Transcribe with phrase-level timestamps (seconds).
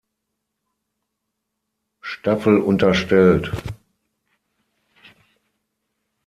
[1.99, 3.51] Staffel unterstellt.